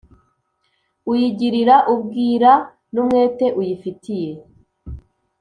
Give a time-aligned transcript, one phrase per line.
[1.11, 2.51] uyigirira ubwira
[2.93, 4.31] n’umwete uyifitiye,